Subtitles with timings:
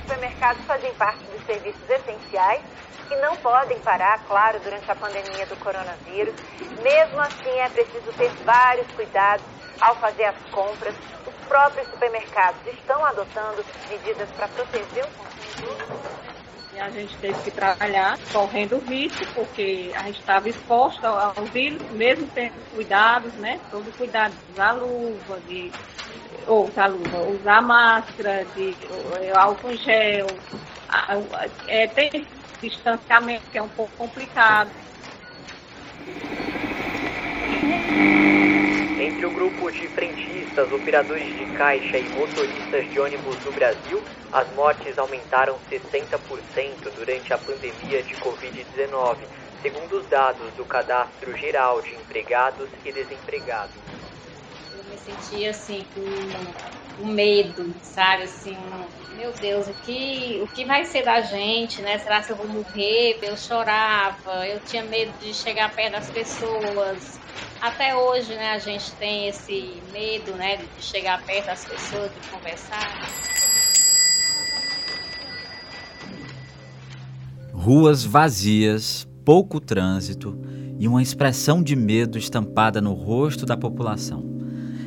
[0.00, 2.62] Supermercados fazem parte dos serviços essenciais
[3.06, 6.34] que não podem parar, claro, durante a pandemia do coronavírus.
[6.82, 9.44] Mesmo assim, é preciso ter vários cuidados
[9.80, 10.94] ao fazer as compras.
[11.26, 16.23] Os próprios supermercados estão adotando medidas para proteger o consumidor.
[16.74, 21.88] E a gente teve que trabalhar correndo risco, porque a gente estava exposto ao vírus,
[21.90, 23.60] mesmo tendo cuidados, né?
[23.70, 25.70] Todo cuidado, usar luva, de,
[26.48, 28.76] ou usar luva, usar máscara, de
[29.36, 30.26] álcool em gel,
[31.68, 32.26] é, tem
[32.60, 34.72] distanciamento que é um pouco complicado.
[39.04, 44.50] Entre o grupo de frentistas, operadores de caixa e motoristas de ônibus no Brasil, as
[44.56, 49.28] mortes aumentaram 60% durante a pandemia de Covid-19,
[49.60, 53.82] segundo os dados do Cadastro Geral de Empregados e Desempregados.
[54.72, 56.54] Eu me senti assim, com
[56.96, 58.22] um medo, sabe?
[58.22, 58.56] Assim,
[59.10, 61.98] meu Deus, o que, o que vai ser da gente, né?
[61.98, 63.18] Será que eu vou morrer?
[63.22, 67.23] Eu chorava, eu tinha medo de chegar perto das pessoas
[67.64, 72.28] até hoje, né, a gente tem esse medo, né, de chegar perto das pessoas, de
[72.28, 73.08] conversar.
[77.54, 80.38] Ruas vazias, pouco trânsito
[80.78, 84.22] e uma expressão de medo estampada no rosto da população.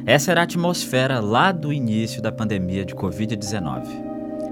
[0.05, 4.05] Essa era a atmosfera lá do início da pandemia de Covid-19.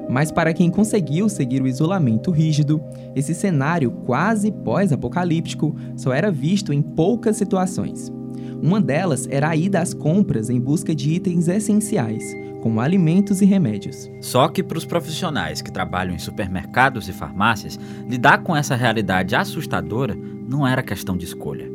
[0.09, 2.81] Mas para quem conseguiu seguir o isolamento rígido,
[3.15, 8.14] esse cenário quase pós-apocalíptico só era visto em poucas situações.
[8.61, 12.23] Uma delas era a ida às compras em busca de itens essenciais,
[12.61, 14.09] como alimentos e remédios.
[14.21, 19.35] Só que para os profissionais que trabalham em supermercados e farmácias, lidar com essa realidade
[19.35, 21.69] assustadora não era questão de escolha.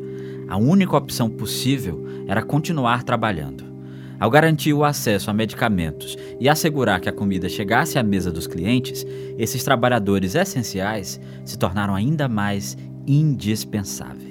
[0.48, 3.70] A única opção possível era continuar trabalhando.
[4.18, 8.46] Ao garantir o acesso a medicamentos e assegurar que a comida chegasse à mesa dos
[8.46, 9.06] clientes,
[9.38, 14.29] esses trabalhadores essenciais se tornaram ainda mais indispensáveis.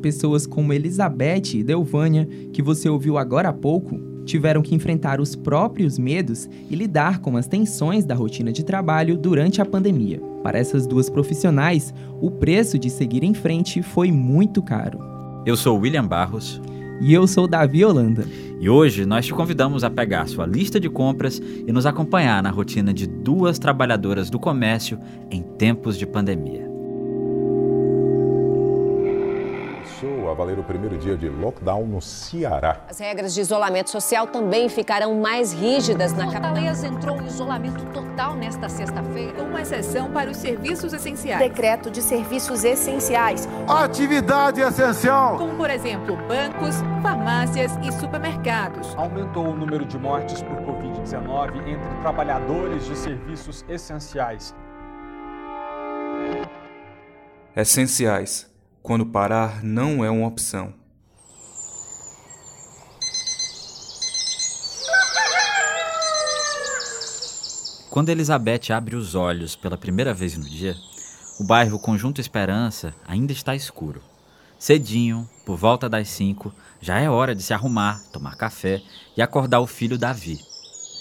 [0.00, 5.34] Pessoas como Elizabeth e Delvânia, que você ouviu agora há pouco, tiveram que enfrentar os
[5.34, 10.20] próprios medos e lidar com as tensões da rotina de trabalho durante a pandemia.
[10.42, 15.00] Para essas duas profissionais, o preço de seguir em frente foi muito caro.
[15.44, 16.60] Eu sou William Barros.
[17.00, 18.26] E eu sou Davi Holanda.
[18.60, 22.50] E hoje nós te convidamos a pegar sua lista de compras e nos acompanhar na
[22.50, 24.98] rotina de duas trabalhadoras do comércio
[25.30, 26.69] em tempos de pandemia.
[30.50, 32.80] Valer o primeiro dia de lockdown no Ceará.
[32.88, 36.40] As regras de isolamento social também ficarão mais rígidas na capital.
[36.50, 41.40] Fortaleza entrou em isolamento total nesta sexta-feira, com uma exceção para os serviços essenciais.
[41.40, 43.48] Decreto de serviços essenciais.
[43.68, 45.38] Atividade essencial.
[45.38, 48.94] Como, por exemplo, bancos, farmácias e supermercados.
[48.96, 54.54] Aumentou o número de mortes por Covid-19 entre trabalhadores de serviços essenciais.
[57.54, 58.49] Essenciais
[58.82, 60.72] quando parar não é uma opção.
[67.90, 70.76] Quando Elizabeth abre os olhos pela primeira vez no dia,
[71.40, 74.00] o bairro Conjunto Esperança ainda está escuro.
[74.58, 78.80] Cedinho, por volta das cinco, já é hora de se arrumar, tomar café
[79.16, 80.38] e acordar o filho Davi.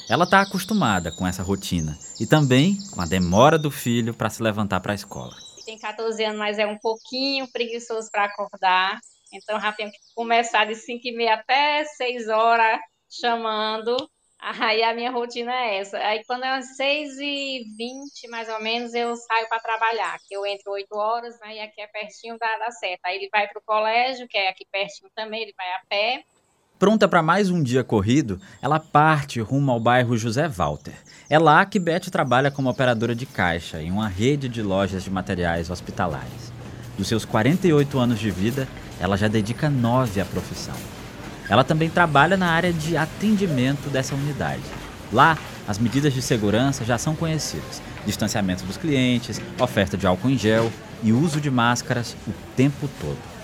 [0.09, 4.41] Ela está acostumada com essa rotina e também com a demora do filho para se
[4.41, 8.99] levantar para a escola tem 14 anos, mas é um pouquinho preguiçoso para acordar.
[9.31, 13.95] Então já tenho que começar de 5 e meia até 6 horas chamando.
[14.39, 15.97] Aí a minha rotina é essa.
[15.99, 20.35] Aí quando é umas 6 e 20 mais ou menos, eu saio para trabalhar, que
[20.35, 21.57] eu entro 8 horas, né?
[21.57, 23.01] E aqui é pertinho da, da seta.
[23.03, 26.23] Aí ele vai para o colégio, que é aqui pertinho também, ele vai a pé.
[26.79, 30.93] Pronta para mais um dia corrido, ela parte rumo ao bairro José Walter.
[31.29, 35.11] É lá que Beth trabalha como operadora de caixa em uma rede de lojas de
[35.11, 36.53] materiais hospitalares.
[36.97, 38.65] Dos seus 48 anos de vida,
[38.97, 40.73] ela já dedica nove à profissão.
[41.49, 44.63] Ela também trabalha na área de atendimento dessa unidade.
[45.11, 45.37] Lá,
[45.67, 50.71] as medidas de segurança já são conhecidas: distanciamento dos clientes, oferta de álcool em gel
[51.03, 53.38] e uso de máscaras o tempo todo.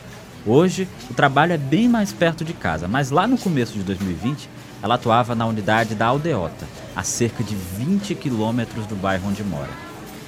[0.45, 4.47] Hoje, o trabalho é bem mais perto de casa, mas lá no começo de 2020,
[4.83, 9.71] ela atuava na unidade da Aldeota, a cerca de 20 quilômetros do bairro onde mora.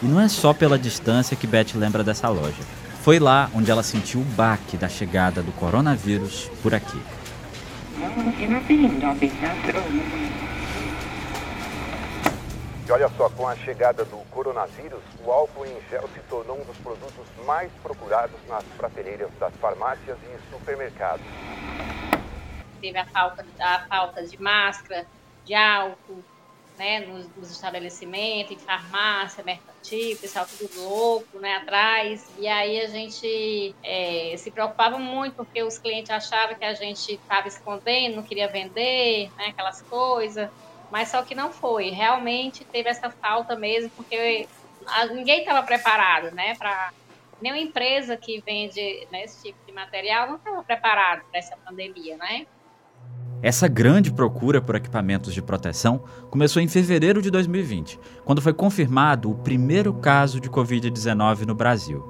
[0.02, 2.64] E não é só pela distância que Beth lembra dessa loja.
[3.04, 7.00] Foi lá onde ela sentiu o baque da chegada do coronavírus por aqui.
[12.88, 16.64] E olha só, com a chegada do coronavírus, o álcool em gel se tornou um
[16.64, 21.26] dos produtos mais procurados nas prateleiras das farmácias e supermercados.
[22.80, 25.06] teve a falta, a falta de máscara,
[25.44, 26.24] de álcool,
[26.78, 32.26] né, nos, nos estabelecimentos, em farmácia, mercantil, pessoal tudo louco, né, atrás.
[32.40, 37.16] E aí a gente é, se preocupava muito porque os clientes achavam que a gente
[37.16, 40.50] estava escondendo, não queria vender, né, aquelas coisas.
[40.92, 41.90] Mas só que não foi.
[41.90, 44.48] Realmente teve essa falta mesmo, porque
[45.12, 46.92] ninguém estava preparado, né, para
[47.42, 52.18] nenhuma empresa que vende né, esse tipo de material não estava preparado para essa pandemia,
[52.18, 52.46] né?
[53.42, 59.30] Essa grande procura por equipamentos de proteção começou em fevereiro de 2020, quando foi confirmado
[59.30, 62.04] o primeiro caso de Covid-19 no Brasil.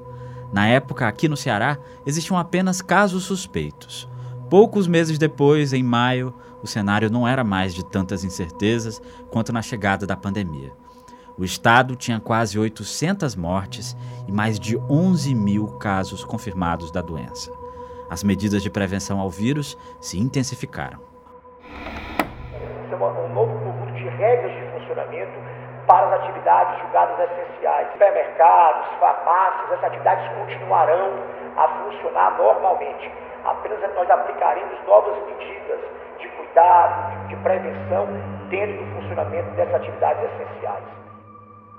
[0.54, 4.08] Na época, aqui no Ceará, existiam apenas casos suspeitos.
[4.50, 9.62] Poucos meses depois, em maio, o cenário não era mais de tantas incertezas quanto na
[9.62, 10.72] chegada da pandemia.
[11.38, 13.96] O estado tinha quase 800 mortes
[14.28, 17.52] e mais de 11 mil casos confirmados da doença.
[18.10, 21.00] As medidas de prevenção ao vírus se intensificaram.
[22.92, 25.40] Um novo conjunto de regras de funcionamento
[25.88, 27.92] para as atividades julgadas essenciais.
[27.94, 31.14] Supermercados, farmácias, essas atividades continuarão
[31.56, 33.12] a funcionar normalmente.
[33.46, 35.80] Apenas nós aplicaremos novas medidas
[36.20, 38.08] de cuidado, de, de prevenção
[38.50, 41.07] dentro do funcionamento dessas atividades essenciais.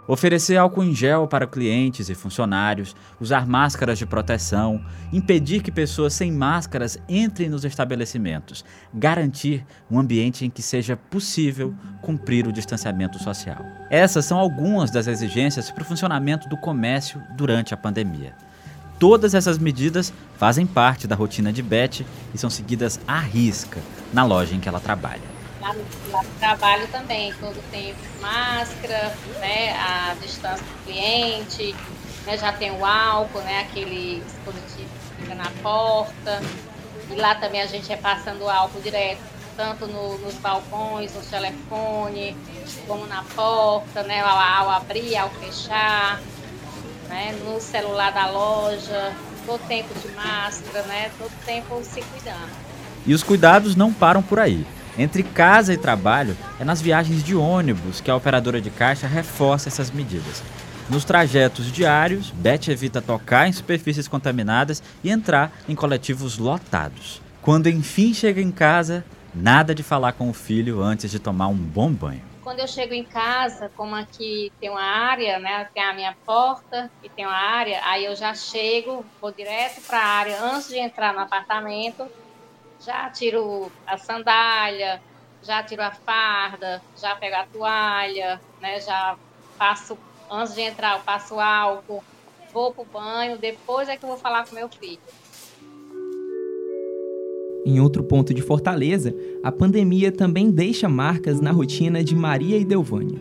[0.09, 4.83] Oferecer álcool em gel para clientes e funcionários, usar máscaras de proteção,
[5.13, 8.65] impedir que pessoas sem máscaras entrem nos estabelecimentos,
[8.95, 13.63] garantir um ambiente em que seja possível cumprir o distanciamento social.
[13.91, 18.33] Essas são algumas das exigências para o funcionamento do comércio durante a pandemia.
[18.99, 22.03] Todas essas medidas fazem parte da rotina de Beth
[22.33, 23.79] e são seguidas à risca
[24.11, 25.38] na loja em que ela trabalha
[25.69, 31.75] lá no, lá no trabalho também, todo tempo máscara, né, a distância do cliente,
[32.27, 36.41] né, já tem o álcool, né, aquele dispositivo que fica na porta.
[37.11, 39.21] E lá também a gente é passando álcool direto,
[39.57, 42.37] tanto no, nos balcões, no telefone,
[42.87, 46.21] como na porta, né, ao, ao abrir, ao fechar,
[47.09, 49.15] né, no celular da loja,
[49.47, 52.51] todo tempo de máscara, né, todo tempo se cuidando.
[53.07, 54.67] E os cuidados não param por aí.
[54.99, 59.69] Entre casa e trabalho, é nas viagens de ônibus que a operadora de caixa reforça
[59.69, 60.43] essas medidas.
[60.91, 67.23] Nos trajetos diários, Beth evita tocar em superfícies contaminadas e entrar em coletivos lotados.
[67.41, 71.55] Quando enfim chega em casa, nada de falar com o filho antes de tomar um
[71.55, 72.23] bom banho.
[72.43, 76.91] Quando eu chego em casa, como aqui tem uma área, né, tem a minha porta
[77.05, 80.79] e tem uma área, aí eu já chego, vou direto para a área antes de
[80.79, 82.05] entrar no apartamento
[82.85, 85.01] já tiro a sandália,
[85.43, 88.81] já tiro a farda, já pego a toalha, né?
[88.81, 89.17] Já
[89.57, 89.99] passo,
[90.31, 92.03] antes de entrar, eu passo álcool,
[92.53, 95.01] vou pro banho, depois é que eu vou falar com meu filho.
[97.65, 102.65] Em outro ponto de Fortaleza, a pandemia também deixa marcas na rotina de Maria e
[102.65, 103.21] Delvânia.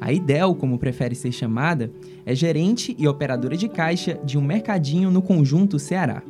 [0.00, 1.90] A Idel, como prefere ser chamada,
[2.24, 6.22] é gerente e operadora de caixa de um mercadinho no conjunto Ceará.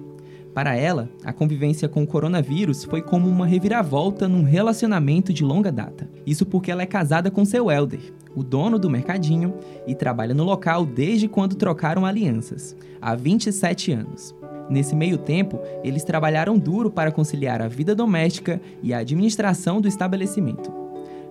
[0.59, 5.71] Para ela, a convivência com o coronavírus foi como uma reviravolta num relacionamento de longa
[5.71, 6.11] data.
[6.27, 8.01] Isso porque ela é casada com seu Elder,
[8.35, 9.55] o dono do mercadinho,
[9.87, 14.35] e trabalha no local desde quando trocaram alianças, há 27 anos.
[14.69, 19.87] Nesse meio tempo, eles trabalharam duro para conciliar a vida doméstica e a administração do
[19.87, 20.75] estabelecimento.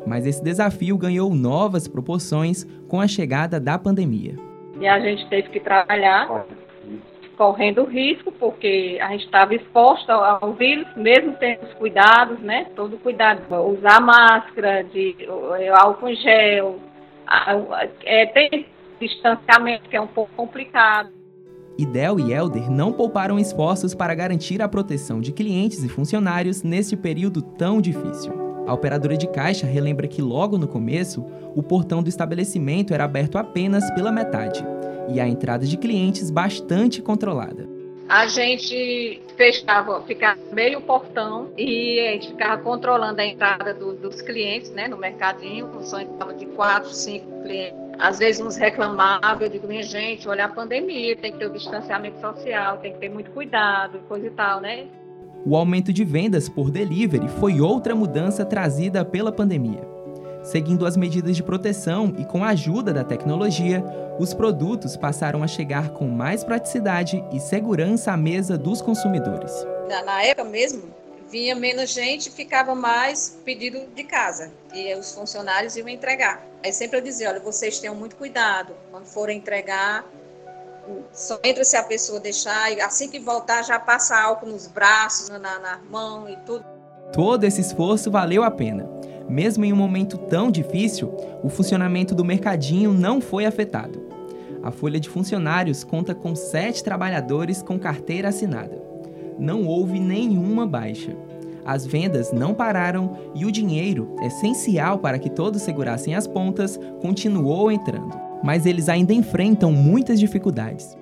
[0.05, 4.38] Mas esse desafio ganhou novas proporções com a chegada da pandemia.
[4.79, 6.46] E a gente teve que trabalhar
[7.38, 12.65] correndo risco, porque a gente estava exposta ao vírus, mesmo tendo os cuidados, né?
[12.75, 15.15] Todo cuidado, usar máscara, de
[15.72, 16.79] álcool gel,
[18.03, 18.65] é, tem
[19.00, 21.10] distanciamento que é um pouco complicado.
[21.77, 26.98] Idel e Elder não pouparam esforços para garantir a proteção de clientes e funcionários neste
[26.98, 28.34] período tão difícil.
[28.65, 31.24] A operadora de caixa relembra que logo no começo,
[31.56, 34.65] o portão do estabelecimento era aberto apenas pela metade
[35.07, 37.67] e a entrada de clientes bastante controlada.
[38.09, 44.21] A gente fechava, ficava meio portão e a gente ficava controlando a entrada do, dos
[44.21, 47.77] clientes, né, no mercadinho, só entrava de quatro, cinco clientes.
[47.99, 51.51] Às vezes uns reclamavam, eu digo, minha gente, olha a pandemia, tem que ter o
[51.51, 54.87] distanciamento social, tem que ter muito cuidado, coisa e tal, né?
[55.45, 59.96] O aumento de vendas por delivery foi outra mudança trazida pela pandemia.
[60.47, 63.83] Seguindo as medidas de proteção e com a ajuda da tecnologia,
[64.17, 69.51] os produtos passaram a chegar com mais praticidade e segurança à mesa dos consumidores.
[69.89, 70.83] Na época mesmo,
[71.29, 76.41] vinha menos gente, ficava mais pedido de casa e os funcionários iam entregar.
[76.63, 80.05] Aí sempre eu dizia, olha, vocês tenham muito cuidado quando forem entregar,
[81.11, 85.27] só entra se a pessoa deixar e assim que voltar já passa álcool nos braços,
[85.27, 86.63] na, na mão e tudo.
[87.11, 88.89] Todo esse esforço valeu a pena.
[89.29, 94.07] Mesmo em um momento tão difícil, o funcionamento do mercadinho não foi afetado.
[94.63, 98.81] A folha de funcionários conta com sete trabalhadores com carteira assinada.
[99.38, 101.15] Não houve nenhuma baixa.
[101.65, 107.69] As vendas não pararam e o dinheiro, essencial para que todos segurassem as pontas, continuou
[107.69, 108.17] entrando.
[108.41, 110.98] Mas eles ainda enfrentam muitas dificuldades.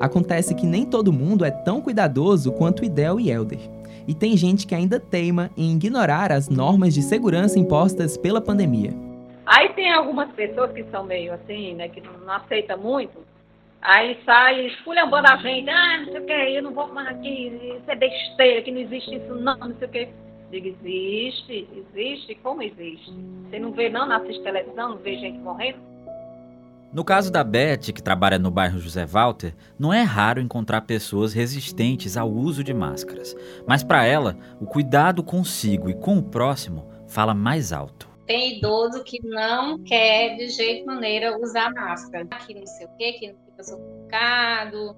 [0.00, 3.60] Acontece que nem todo mundo é tão cuidadoso quanto Idel e Elder.
[4.08, 8.92] E tem gente que ainda teima em ignorar as normas de segurança impostas pela pandemia.
[9.44, 13.18] Aí tem algumas pessoas que são meio assim, né, que não aceitam muito.
[13.82, 17.48] Aí sai esculhambando a gente, ah, não sei o que, eu não vou mais aqui,
[17.76, 20.08] isso é besteira, que não existe isso não, não sei o que.
[20.50, 23.12] Digo, existe, existe, como existe?
[23.48, 25.89] Você não vê não, não assiste televisão, não vê gente morrendo?
[26.92, 31.32] No caso da Beth, que trabalha no bairro José Walter, não é raro encontrar pessoas
[31.32, 33.36] resistentes ao uso de máscaras.
[33.64, 38.10] Mas para ela, o cuidado consigo e com o próximo fala mais alto.
[38.26, 42.26] Tem idoso que não quer de jeito maneira usar máscara.
[42.44, 44.96] Que não sei o quê, que fica sufocado,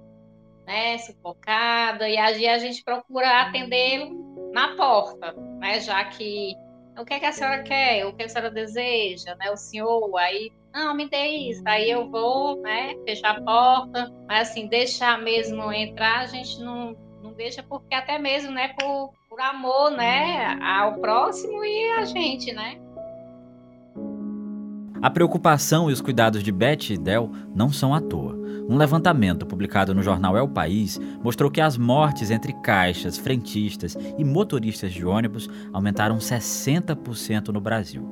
[0.65, 2.09] né, sufocada.
[2.09, 6.55] E aí a gente procura atendê-lo na porta, né, já que
[6.97, 10.15] o que, é que a senhora quer, o que a senhora deseja, né, o senhor,
[10.17, 11.61] aí não, me dê isso.
[11.65, 16.97] Aí eu vou, né, fechar a porta, mas assim, deixar mesmo entrar, a gente não,
[17.21, 22.51] não deixa, porque até mesmo, né, por, por amor, né, ao próximo e a gente,
[22.51, 22.79] né.
[25.01, 28.41] A preocupação e os cuidados de Beth e Del não são à toa.
[28.69, 33.97] Um levantamento publicado no jornal É o País mostrou que as mortes entre caixas, frentistas
[34.17, 38.07] e motoristas de ônibus aumentaram 60% no Brasil.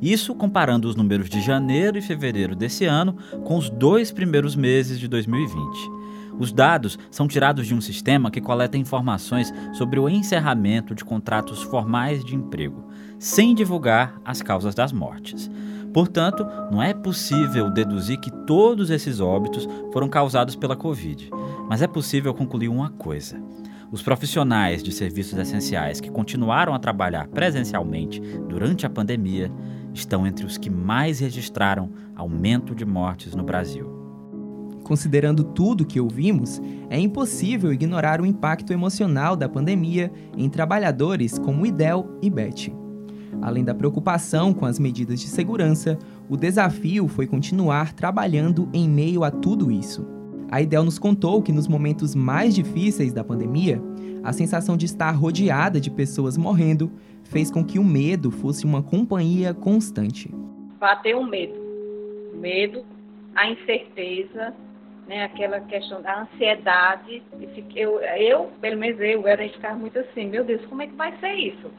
[0.00, 4.98] Isso comparando os números de janeiro e fevereiro desse ano com os dois primeiros meses
[4.98, 6.00] de 2020.
[6.38, 11.62] Os dados são tirados de um sistema que coleta informações sobre o encerramento de contratos
[11.62, 12.88] formais de emprego,
[13.18, 15.50] sem divulgar as causas das mortes.
[15.92, 21.28] Portanto, não é possível deduzir que todos esses óbitos foram causados pela Covid,
[21.68, 23.38] mas é possível concluir uma coisa.
[23.92, 29.52] Os profissionais de serviços essenciais que continuaram a trabalhar presencialmente durante a pandemia
[29.92, 34.00] estão entre os que mais registraram aumento de mortes no Brasil.
[34.82, 41.64] Considerando tudo que ouvimos, é impossível ignorar o impacto emocional da pandemia em trabalhadores como
[41.64, 42.72] Idel e Beth.
[43.40, 49.22] Além da preocupação com as medidas de segurança, o desafio foi continuar trabalhando em meio
[49.22, 50.06] a tudo isso.
[50.50, 53.80] A Idel nos contou que nos momentos mais difíceis da pandemia,
[54.22, 56.90] a sensação de estar rodeada de pessoas morrendo
[57.24, 60.30] fez com que o medo fosse uma companhia constante.
[60.78, 61.54] Bateu o medo.
[62.34, 62.84] O medo,
[63.34, 64.54] a incerteza,
[65.06, 67.22] né, aquela questão da ansiedade.
[67.74, 71.16] Eu, eu, pelo menos eu, era ficar muito assim, meu Deus, como é que vai
[71.18, 71.70] ser isso?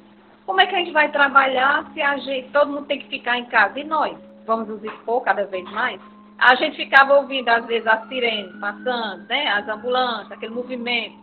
[0.46, 3.38] Como é que a gente vai trabalhar se a gente, todo mundo tem que ficar
[3.38, 3.80] em casa?
[3.80, 4.18] E nós?
[4.46, 6.00] Vamos nos expor cada vez mais?
[6.38, 9.48] A gente ficava ouvindo, às vezes, as sirenes passando, né?
[9.50, 11.16] as ambulâncias, aquele movimento.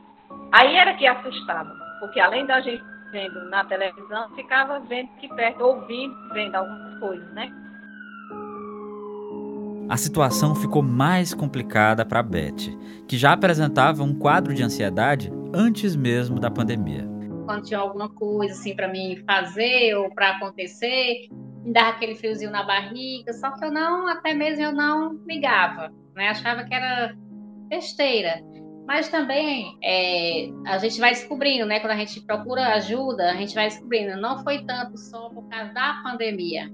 [0.53, 5.63] Aí era que assustava, porque além da gente vendo na televisão, ficava vendo aqui perto,
[5.63, 7.51] ouvindo, vendo algumas coisas, né?
[9.89, 12.77] A situação ficou mais complicada para Beth,
[13.07, 17.09] que já apresentava um quadro de ansiedade antes mesmo da pandemia.
[17.47, 21.29] Quando tinha alguma coisa assim para mim fazer ou para acontecer,
[21.65, 25.91] me dava aquele friozinho na barriga, só que eu não, até mesmo eu não ligava,
[26.15, 26.29] né?
[26.29, 27.17] Achava que era
[27.69, 28.43] besteira.
[28.89, 31.79] Mas também é, a gente vai descobrindo, né?
[31.79, 34.19] Quando a gente procura ajuda, a gente vai descobrindo.
[34.19, 36.73] Não foi tanto só por causa da pandemia.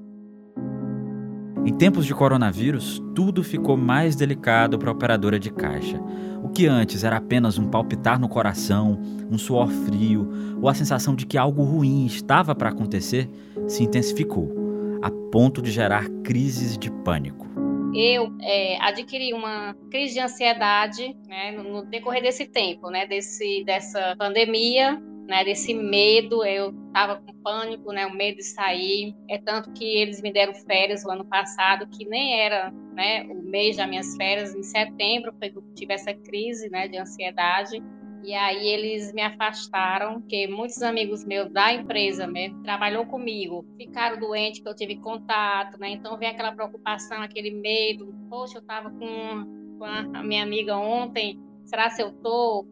[1.67, 6.01] Em tempos de coronavírus, tudo ficou mais delicado para a operadora de caixa.
[6.41, 11.17] O que antes era apenas um palpitar no coração, um suor frio ou a sensação
[11.17, 13.29] de que algo ruim estava para acontecer,
[13.67, 17.54] se intensificou, a ponto de gerar crises de pânico
[17.95, 23.63] eu é, adquiri uma crise de ansiedade né, no, no, decorrer desse tempo, né, desse,
[23.65, 26.45] dessa pandemia, né, desse medo.
[26.45, 29.15] Eu estava com pânico, né, o medo de sair.
[29.29, 33.43] É tanto que eles me deram férias o ano passado, que nem era né, o
[33.43, 37.83] mês das minhas férias, em setembro foi que eu tive essa crise né, de ansiedade.
[38.25, 44.19] E aí eles me afastaram, porque muitos amigos meus da empresa mesmo trabalhou comigo, ficaram
[44.19, 45.91] doentes, que eu tive contato, né?
[45.91, 48.15] Então vem aquela preocupação, aquele medo.
[48.31, 52.67] Poxa, eu estava com, com a minha amiga ontem, será se eu tô?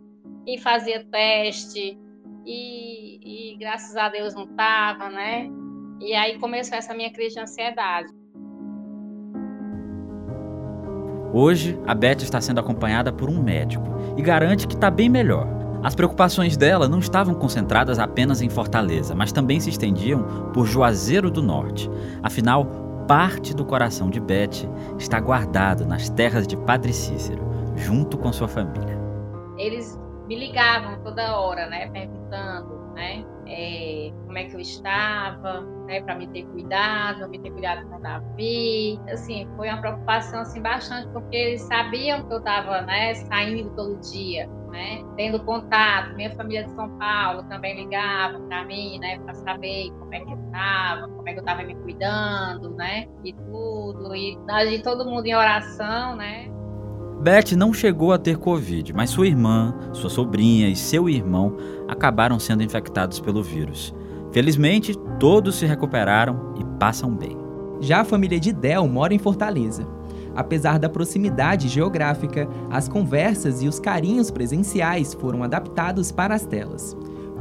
[0.47, 1.99] E fazia teste,
[2.47, 5.49] e, e graças a Deus não estava, né?
[6.01, 8.09] E aí começou essa minha crise de ansiedade.
[11.33, 13.85] Hoje, a Beth está sendo acompanhada por um médico
[14.17, 15.47] e garante que está bem melhor.
[15.83, 21.31] As preocupações dela não estavam concentradas apenas em Fortaleza, mas também se estendiam por Juazeiro
[21.31, 21.91] do Norte.
[22.23, 22.67] Afinal,
[23.09, 27.43] parte do coração de Beth está guardado nas terras de Padre Cícero,
[27.75, 29.01] junto com sua família.
[29.57, 29.99] Eles
[30.29, 36.15] me ligavam toda hora, né, perguntando, né, é, como é que eu estava, né, para
[36.15, 39.01] me ter cuidado, me ter cuidado com o Davi.
[39.11, 44.01] Assim, foi uma preocupação assim bastante porque eles sabiam que eu estava, né, saindo todo
[44.01, 46.15] dia, né, tendo contato.
[46.15, 50.33] Minha família de São Paulo também ligava para mim, né, para saber como é que
[50.33, 54.15] eu estava, como é que eu estava me cuidando, né, e tudo.
[54.15, 54.39] E
[54.83, 56.51] todo mundo em oração, né,
[57.23, 62.37] Beth não chegou a ter Covid, mas sua irmã, sua sobrinha e seu irmão acabaram
[62.41, 63.95] sendo infectados pelo vírus.
[64.33, 67.39] Felizmente, todos se recuperaram e passam bem.
[67.79, 69.87] Já a família de Del mora em Fortaleza.
[70.35, 76.97] Apesar da proximidade geográfica, as conversas e os carinhos presenciais foram adaptados para as telas.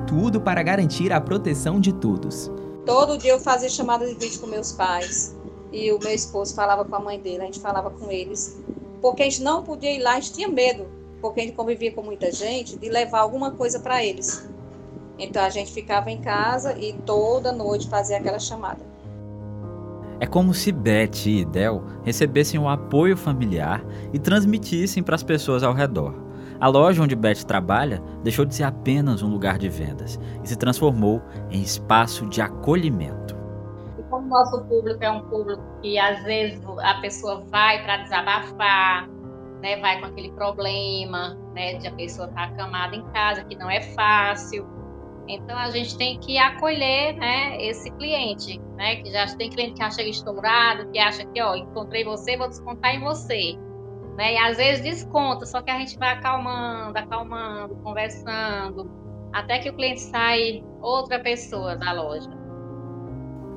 [0.06, 2.52] Tudo para garantir a proteção de todos.
[2.86, 5.36] Todo dia eu fazia chamada de vídeo com meus pais
[5.74, 8.62] e o meu esposo falava com a mãe dele, a gente falava com eles
[9.02, 10.86] porque a gente não podia ir lá, a gente tinha medo,
[11.20, 14.50] porque a gente convivia com muita gente, de levar alguma coisa para eles.
[15.18, 18.92] Então a gente ficava em casa e toda noite fazia aquela chamada.
[20.20, 25.64] É como se Beth e Del recebessem o apoio familiar e transmitissem para as pessoas
[25.64, 26.14] ao redor.
[26.60, 30.56] A loja onde Beth trabalha deixou de ser apenas um lugar de vendas e se
[30.56, 33.41] transformou em espaço de acolhimento
[34.32, 39.08] nosso público é um público que às vezes a pessoa vai para desabafar,
[39.62, 43.56] né, vai com aquele problema, né, de a pessoa estar tá acamada em casa, que
[43.56, 44.66] não é fácil.
[45.28, 49.92] Então a gente tem que acolher, né, esse cliente, né, que já tem cliente que
[49.92, 53.56] chega estourado, que acha que, ó, encontrei você, vou descontar em você.
[54.18, 54.34] Né?
[54.34, 58.90] E às vezes desconta, só que a gente vai acalmando, acalmando, conversando,
[59.32, 62.41] até que o cliente sai outra pessoa da loja.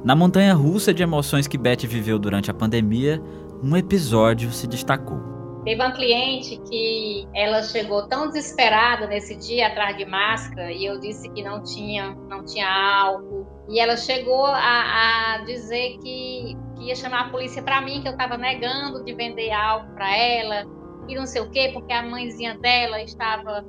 [0.04, 3.22] Na montanha russa de emoções que Beth viveu durante a pandemia,
[3.62, 5.18] um episódio se destacou.
[5.64, 11.00] Teve uma cliente que ela chegou tão desesperada nesse dia atrás de máscara e eu
[11.00, 13.46] disse que não tinha, não tinha álcool.
[13.66, 18.08] E ela chegou a, a dizer que, que, ia chamar a polícia para mim, que
[18.08, 20.66] eu estava negando de vender álcool para ela
[21.08, 23.64] e não sei o quê, porque a mãezinha dela estava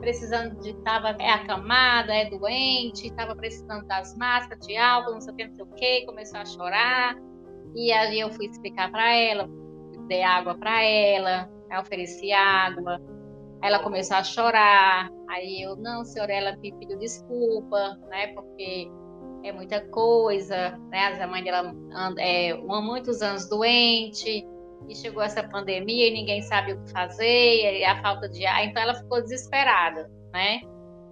[0.00, 5.32] precisando de, estava é acamada, é doente, estava precisando das máscaras, de álcool, não sei
[5.32, 7.16] o que, não sei o que, começou a chorar.
[7.76, 9.48] E aí eu fui explicar para ela,
[10.08, 13.00] dei água para ela, ofereci água.
[13.62, 15.08] Ela começou a chorar.
[15.28, 18.90] Aí eu, não, senhora, ela me pediu desculpa, né, porque
[19.44, 21.22] é muita coisa, né?
[21.22, 24.46] A mãe dela anda, é, muitos anos doente,
[24.90, 28.66] e chegou essa pandemia e ninguém sabe o que fazer, e a falta de ar,
[28.66, 30.60] então ela ficou desesperada, né?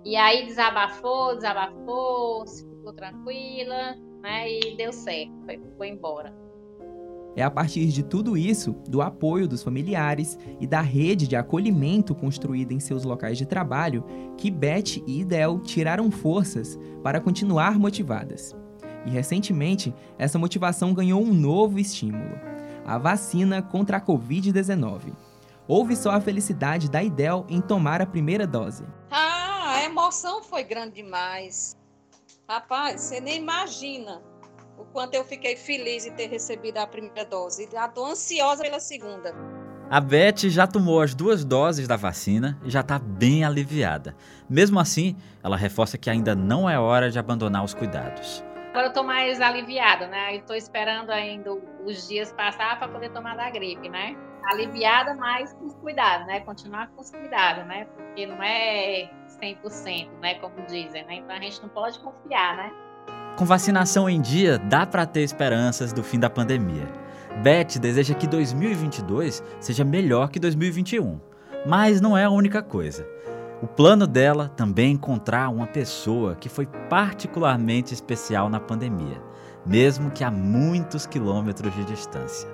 [0.05, 4.51] E aí desabafou, desabafou, ficou tranquila, né?
[4.51, 6.35] E deu certo, foi, foi embora.
[7.37, 12.17] É a partir de tudo isso, do apoio dos familiares e da rede de acolhimento
[12.17, 14.05] construída em seus locais de trabalho,
[14.37, 18.57] que Beth e Idel tiraram forças para continuar motivadas.
[19.07, 22.58] E recentemente, essa motivação ganhou um novo estímulo
[22.89, 25.13] a vacina contra a Covid-19.
[25.69, 28.85] Houve só a felicidade da Idel em tomar a primeira dose.
[29.11, 31.77] Ah, a emoção foi grande demais.
[32.49, 34.23] Rapaz, você nem imagina
[34.79, 37.69] o quanto eu fiquei feliz em ter recebido a primeira dose.
[37.71, 39.35] Já estou ansiosa pela segunda.
[39.91, 44.17] A Beth já tomou as duas doses da vacina e já está bem aliviada.
[44.49, 48.43] Mesmo assim, ela reforça que ainda não é hora de abandonar os cuidados.
[48.79, 50.37] Agora eu tô mais aliviada, né?
[50.37, 51.53] Estou esperando ainda
[51.85, 54.17] os dias passar para poder tomar da gripe, né?
[54.53, 56.39] Aliviada, mas com cuidado, né?
[56.39, 57.89] Continuar com os cuidados, né?
[57.97, 59.11] Porque não é
[59.43, 60.35] 100%, né?
[60.35, 61.17] Como dizem, né?
[61.17, 62.73] Então a gente não pode confiar, né?
[63.37, 66.87] Com vacinação em dia, dá para ter esperanças do fim da pandemia.
[67.43, 71.21] Beth deseja que 2022 seja melhor que 2021.
[71.67, 73.05] Mas não é a única coisa.
[73.61, 79.21] O plano dela também é encontrar uma pessoa que foi particularmente especial na pandemia,
[79.67, 82.49] mesmo que a muitos quilômetros de distância.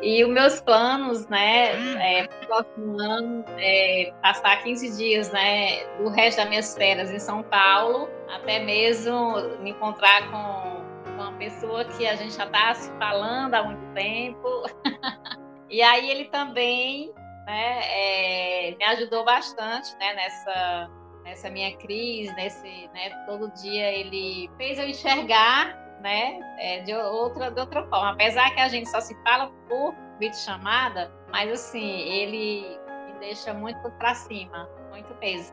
[0.00, 6.38] E os meus planos, né, é, próximo ano, é passar 15 dias, né, do resto
[6.38, 12.14] das minhas férias em São Paulo, até mesmo me encontrar com uma pessoa que a
[12.14, 14.48] gente já está se falando há muito tempo.
[15.68, 17.12] e aí ele também
[17.48, 20.90] né, é, me ajudou bastante né, nessa,
[21.24, 27.50] nessa minha crise, nesse, né, todo dia ele fez eu enxergar né, é, de, outra,
[27.50, 28.10] de outra forma.
[28.10, 33.54] Apesar que a gente só se fala por vídeo chamada, mas assim, ele me deixa
[33.54, 35.50] muito para cima, muito peso.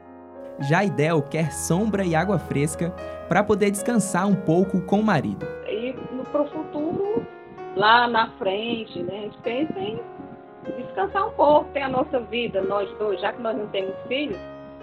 [0.60, 2.94] Já Idel quer sombra e água fresca
[3.30, 5.46] para poder descansar um pouco com o marido.
[5.66, 5.94] E
[6.30, 7.26] para o futuro,
[7.76, 10.02] lá na frente, né, a gente pensa em
[10.74, 14.38] descansar um pouco, ter a nossa vida, nós dois, já que nós não temos filhos,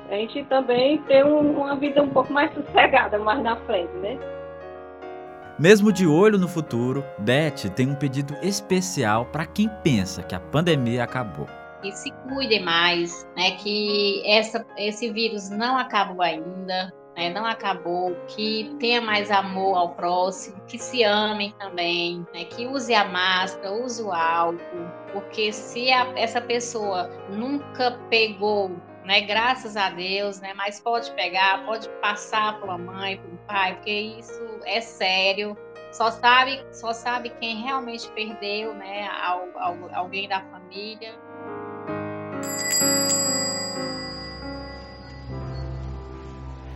[0.08, 4.18] a gente também ter um, uma vida um pouco mais sossegada mais na frente, né?
[5.58, 10.40] Mesmo de olho no futuro, Beth tem um pedido especial para quem pensa que a
[10.40, 11.46] pandemia acabou.
[11.82, 13.52] Que se cuidem mais, né?
[13.52, 19.90] Que essa, esse vírus não acabou ainda, né, não acabou, que tenha mais amor ao
[19.90, 25.90] próximo, que se amem também, né, que use a máscara, use o álcool, porque se
[25.92, 28.70] a, essa pessoa nunca pegou,
[29.04, 33.38] né, graças a Deus, né, mas pode pegar, pode passar para a mãe, para o
[33.46, 35.56] pai, porque isso é sério.
[35.90, 39.10] Só sabe, só sabe quem realmente perdeu, né,
[39.92, 41.14] alguém da família.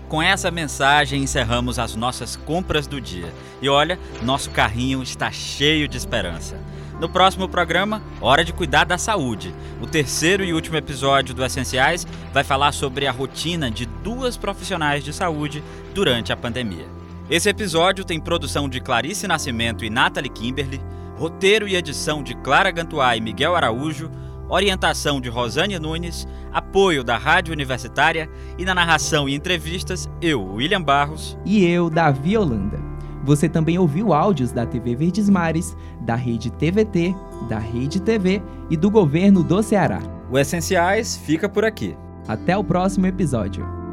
[0.09, 3.33] Com essa mensagem encerramos as nossas compras do dia.
[3.61, 6.57] E olha, nosso carrinho está cheio de esperança.
[7.01, 9.53] No próximo programa, Hora de Cuidar da Saúde.
[9.83, 15.03] O terceiro e último episódio do Essenciais vai falar sobre a rotina de duas profissionais
[15.03, 16.87] de saúde durante a pandemia.
[17.29, 20.81] Esse episódio tem produção de Clarice Nascimento e Nathalie Kimberly,
[21.19, 24.09] roteiro e edição de Clara Gantuá e Miguel Araújo,
[24.49, 28.29] orientação de Rosane Nunes, apoio da Rádio Universitária
[28.59, 31.37] e na narração e entrevistas, eu, William Barros.
[31.45, 32.79] E eu, Davi Holanda.
[33.25, 37.15] Você também ouviu áudios da TV Verdes Mares, da Rede TVT,
[37.49, 40.01] da Rede TV e do governo do Ceará.
[40.31, 41.97] O Essenciais fica por aqui.
[42.29, 43.86] Até o próximo episódio.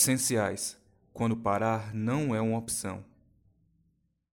[0.00, 0.76] Essenciais,
[1.12, 3.04] quando parar não é uma opção.